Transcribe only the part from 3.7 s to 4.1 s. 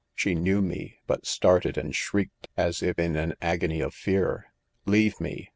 of